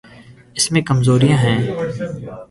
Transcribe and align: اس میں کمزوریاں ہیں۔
اس 0.57 0.65
میں 0.71 0.81
کمزوریاں 0.81 1.37
ہیں۔ 1.37 1.59